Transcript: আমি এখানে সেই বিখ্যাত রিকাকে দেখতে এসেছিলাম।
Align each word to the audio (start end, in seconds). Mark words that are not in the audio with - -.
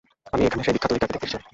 আমি 0.33 0.43
এখানে 0.47 0.63
সেই 0.65 0.73
বিখ্যাত 0.75 0.91
রিকাকে 0.91 1.05
দেখতে 1.11 1.19
এসেছিলাম। 1.27 1.45